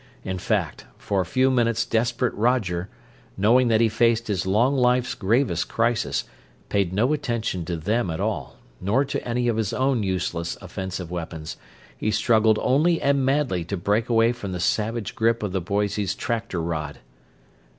In 0.23 0.39
fact, 0.39 0.85
for 0.97 1.21
a 1.21 1.27
few 1.27 1.51
minutes 1.51 1.85
desperate 1.85 2.33
Roger, 2.33 2.89
knowing 3.37 3.67
that 3.67 3.81
he 3.81 3.87
faced 3.87 4.29
his 4.29 4.47
long 4.47 4.75
life's 4.75 5.13
gravest 5.13 5.69
crisis, 5.69 6.23
paid 6.69 6.91
no 6.91 7.13
attention 7.13 7.65
to 7.65 7.75
them 7.77 8.09
at 8.09 8.19
all, 8.19 8.57
nor 8.81 9.05
to 9.05 9.23
any 9.27 9.47
of 9.47 9.57
his 9.57 9.73
own 9.73 10.01
useless 10.01 10.57
offensive 10.59 11.11
weapons: 11.11 11.55
he 11.95 12.09
struggled 12.09 12.57
only 12.63 12.99
and 12.99 13.23
madly 13.23 13.63
to 13.65 13.77
break 13.77 14.09
away 14.09 14.31
from 14.31 14.53
the 14.53 14.59
savage 14.59 15.13
grip 15.13 15.43
of 15.43 15.51
the 15.51 15.61
Boise's 15.61 16.15
tractor 16.15 16.63
rod. 16.63 16.97